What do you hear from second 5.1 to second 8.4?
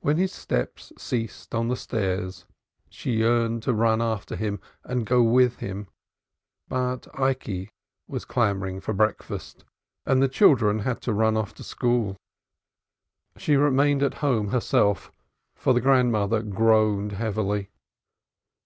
with him, but Ikey was